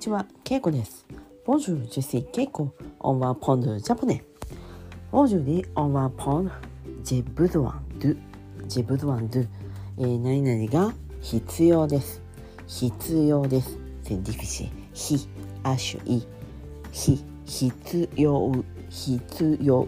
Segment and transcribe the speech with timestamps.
[0.00, 1.06] ちは、ケイコです。
[1.44, 4.24] ボジュー、ジェシー、ケイコ、オンワーポンドジャポネ。
[5.12, 6.50] ボジューにオンワーポン、
[7.02, 8.16] ジェブドワン、ドゥ、
[8.66, 9.46] ジェブドワン、ドゥ、
[9.98, 12.22] えー、何々が必要です。
[12.66, 13.78] 必要です。
[14.02, 15.28] セディフィシー、ヒ、
[15.64, 16.26] アシュイ、
[16.92, 18.52] ヒ、必要、
[18.88, 19.86] 必要。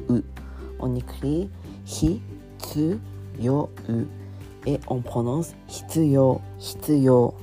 [0.78, 1.48] オニクリ、
[1.86, 2.20] ヒ、
[2.58, 3.00] ツ、
[3.40, 4.06] ヨウ。
[4.66, 7.34] え、オンポノンス、必要、必要。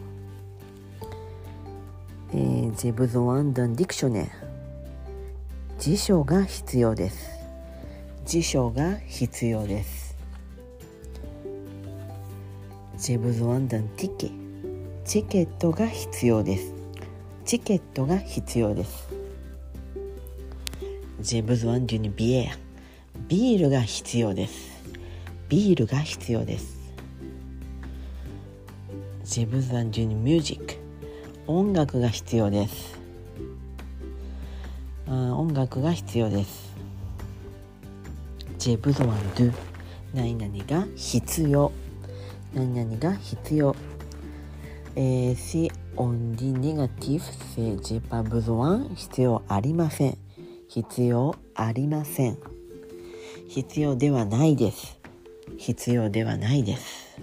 [2.76, 4.32] ジェブズワンダンディクショネ
[5.80, 7.32] 辞書が必要です
[8.26, 10.16] 辞書が必要です
[12.98, 14.32] ジェブズワンダンティケ
[15.06, 16.74] チケットが必要です
[17.46, 19.08] チケットが必要です
[21.22, 22.52] ゼブズワンデュニビエ
[23.28, 24.84] ビールが必要です
[25.48, 26.78] ビールが必要です
[29.24, 30.79] ジェブズワンデュニミュージック
[31.52, 33.00] 音楽が必要です。
[35.08, 36.76] あ音楽が必要です。
[38.60, 39.52] J'ai besoin de
[40.14, 41.72] 何々が必要。
[42.54, 43.76] 何々が必要。
[44.96, 47.24] えー、si on dit négatif
[47.56, 50.18] c'est j'ai pas besoin 必要ありません。
[50.68, 52.38] 必要ありません。
[53.48, 55.00] 必要ではないです。
[55.58, 57.20] 必要ではないです。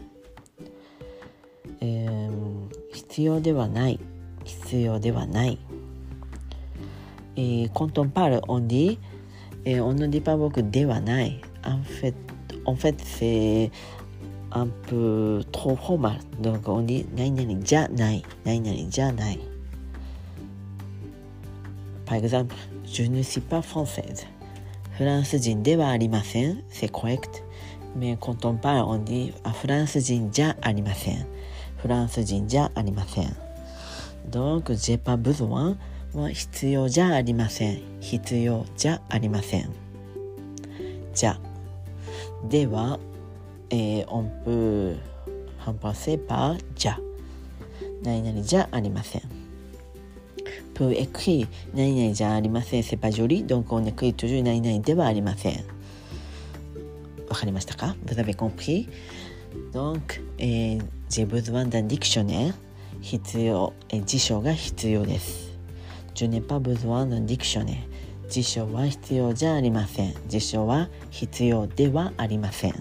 [1.81, 4.01] えー、必要ではない。
[4.47, 5.59] 必要ではない。
[7.37, 8.99] えー、 Quand on parle, on dit、
[9.65, 11.43] えー、 on ne dit pas beaucoup ではない。
[11.63, 12.15] En fait,
[12.65, 13.71] en fait、c'est
[14.53, 16.19] un peu trop formal.
[16.41, 18.25] donc on dit 何々じゃない。
[18.45, 19.39] 何々じゃない。
[22.07, 24.27] par exemple, je ne suis pas française.
[24.93, 26.63] フランス人ではありません。
[26.71, 27.43] c'est correct.
[27.99, 31.27] mais quand on parle, on dit あフランス人じゃありません。
[31.77, 33.46] フランス人じゃありません。
[34.31, 35.77] Donc, j'ai pas besoin
[36.15, 37.81] は必要じゃありません。
[38.01, 39.71] 必要じゃありません。
[41.15, 41.39] じゃ。
[42.49, 42.99] では、
[43.71, 44.97] えー、音符、
[45.59, 46.99] 反発せば、じゃ。
[48.03, 49.23] 何々じゃありません。
[50.75, 52.83] プーエクヒ、何々じゃありません。
[52.83, 55.65] セパジョリ、ドンコネクイトジュ、何々ではありません。
[57.29, 61.71] わかりましたか ?Vous avez compris?Donc, give d'un with one
[63.01, 65.57] 必要え辞書が必要です。
[66.15, 67.77] Je n'ai pas besoin d'un dictionnaire
[68.29, 70.15] 辞書は必要じゃありません。
[70.29, 72.75] 辞書は必要ではありません。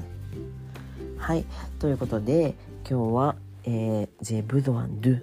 [1.17, 1.45] はい。
[1.79, 2.55] ということで
[2.89, 5.21] 今日は、えー、J'ai besoin de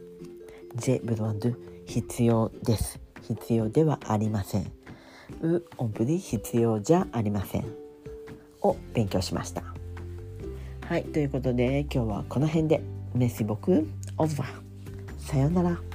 [0.76, 1.54] J'ai besoin de
[1.86, 3.00] 必要です。
[3.22, 4.70] 必要ではありません。
[5.42, 7.64] う音符で必要じゃありません。
[8.62, 9.62] を勉強しました。
[10.86, 11.04] はい。
[11.04, 12.82] ということで今日はこの辺で。
[13.14, 13.86] メシボク
[14.16, 14.71] オズバ
[15.22, 15.91] さようなら。